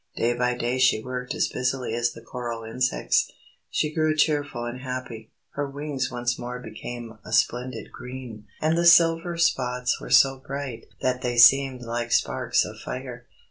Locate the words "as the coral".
1.93-2.63